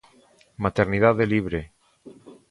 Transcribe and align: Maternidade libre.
Maternidade 0.63 1.29
libre. 1.33 1.59